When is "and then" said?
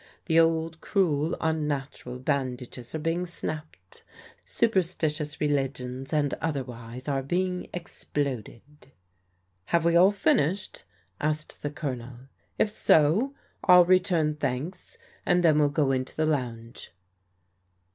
15.23-15.59